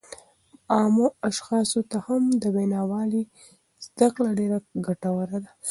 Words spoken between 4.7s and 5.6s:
ګټوره ده